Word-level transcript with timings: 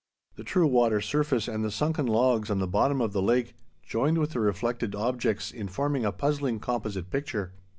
The 0.33 0.43
true 0.43 0.65
water 0.65 0.99
surface 0.99 1.47
and 1.47 1.63
the 1.63 1.69
sunken 1.69 2.07
logs 2.07 2.49
on 2.49 2.57
the 2.57 2.65
bottom 2.65 3.01
of 3.01 3.13
the 3.13 3.21
lake 3.21 3.53
joined 3.83 4.17
with 4.17 4.31
the 4.31 4.39
reflected 4.39 4.95
objects 4.95 5.51
in 5.51 5.67
forming 5.67 6.05
a 6.05 6.11
puzzling 6.11 6.59
composite 6.59 7.11
picture. 7.11 7.53